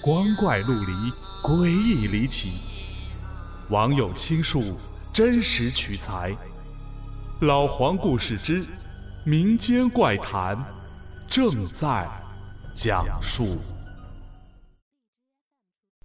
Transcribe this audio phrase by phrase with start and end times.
[0.00, 0.92] 光怪陆离，
[1.42, 2.62] 诡异离奇。
[3.68, 4.78] 网友倾述，
[5.12, 6.36] 真实取材。
[7.40, 8.64] 老黄故事之
[9.24, 10.56] 民间怪谈
[11.26, 12.08] 正在
[12.72, 13.58] 讲述。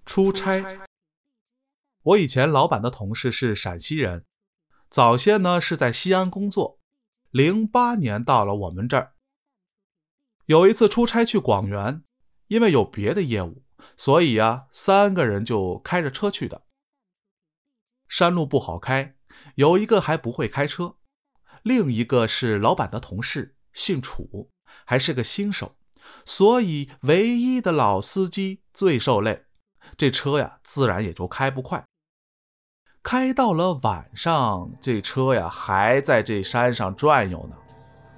[0.04, 0.64] 出差。
[2.02, 4.24] 我以前老板的同事是陕西人，
[4.90, 6.80] 早先呢是在西安工作，
[7.30, 9.14] 零八年到了我们这儿。
[10.46, 12.02] 有一次出差去广元，
[12.48, 13.63] 因为有别的业务，
[13.96, 16.62] 所以啊，三个人就开着车去的。
[18.08, 19.16] 山路不好开，
[19.56, 20.96] 有一个还不会开车，
[21.62, 24.50] 另一个是老板的同事，姓楚，
[24.84, 25.76] 还是个新手，
[26.24, 29.46] 所以唯一的老司机最受累，
[29.96, 31.84] 这车呀自然也就开不快。
[33.02, 37.56] 开到了晚上，这车呀还在这山上转悠呢。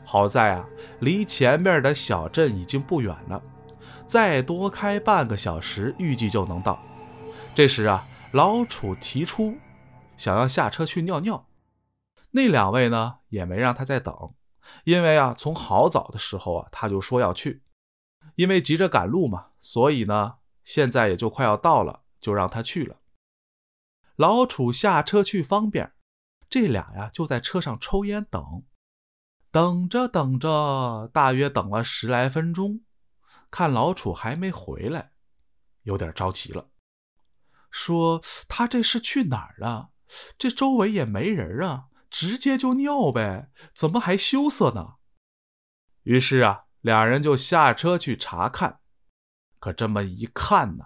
[0.04, 0.68] 好在啊，
[1.00, 3.42] 离前面的小镇已经不远了，
[4.06, 6.80] 再多开半个小时，预计就能到。
[7.54, 9.56] 这时啊，老楚提出
[10.16, 11.48] 想要下车去尿尿，
[12.30, 14.34] 那两位呢也没让他再等，
[14.84, 17.62] 因为啊，从好早的时候啊他就说要去，
[18.36, 22.96] 因为急着赶路嘛，所以呢现在也就快要到了，就让他去了。
[24.16, 25.92] 老楚下车去方便，
[26.48, 28.62] 这俩呀就在车上抽烟等。
[29.50, 32.82] 等着等着，大约等了十来分钟，
[33.56, 35.12] 看老楚还没回来，
[35.84, 36.66] 有点着急了，
[37.70, 39.92] 说：“他这是去哪儿了？
[40.36, 44.96] 这周围也没人啊，直接就尿呗，怎么还羞涩呢？”
[46.04, 48.80] 于是啊，两人就下车去查看。
[49.58, 50.84] 可这么一看呢，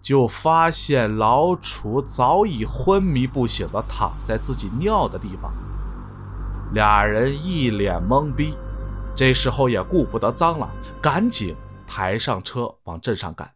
[0.00, 5.54] 就发现老楚早已昏迷不醒的躺在自己尿的地方。
[6.74, 8.56] 俩人一脸懵逼，
[9.16, 10.68] 这时候也顾不得脏了，
[11.00, 11.54] 赶紧
[11.94, 13.54] 抬上车往镇上赶。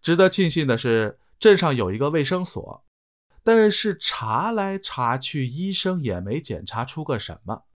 [0.00, 2.86] 值得庆幸的是，镇上有一个卫生所，
[3.42, 7.66] 但是查来查去，医生也没检查出个什么，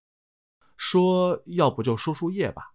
[0.76, 2.74] 说要不就输输液吧。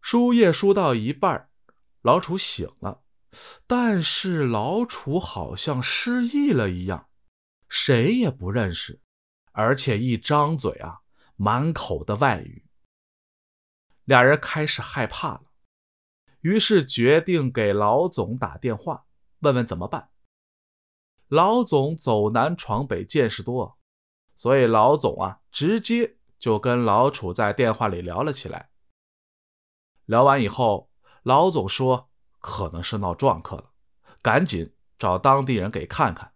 [0.00, 1.48] 输液输到一半，
[2.02, 3.04] 老楚醒了，
[3.68, 7.08] 但是老楚好像失忆了一样，
[7.68, 9.00] 谁也不认识。
[9.52, 11.02] 而且一张嘴啊，
[11.36, 12.65] 满口的外语。
[14.06, 15.42] 俩人开始害怕了，
[16.40, 19.06] 于是决定给老总打电话，
[19.40, 20.10] 问问怎么办。
[21.26, 23.78] 老总走南闯北，见识多，
[24.36, 28.70] 所以老总啊，直接就跟老楚在电话里聊了起来。
[30.04, 30.88] 聊完以后，
[31.24, 33.72] 老总说可能是闹撞客了，
[34.22, 36.32] 赶紧找当地人给看看。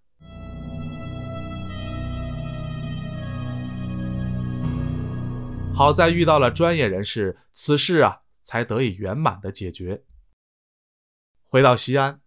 [5.73, 10.05] 好在遇到了专业人士，此事啊才得以圆满的解决。
[11.47, 12.21] 回到西安，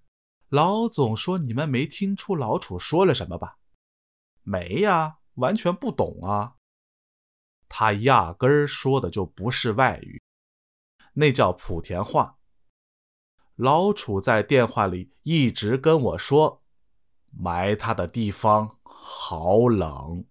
[0.49, 3.59] 老总说：“你们没听出老楚说了什么吧
[4.41, 6.55] ？”“没呀，完全不懂啊。”
[7.69, 10.21] 他压根儿说的就不是外语，
[11.13, 12.39] 那叫莆田话。
[13.55, 16.63] 老楚在电话里一直跟我说
[17.29, 20.25] ：“埋他的地方好冷。”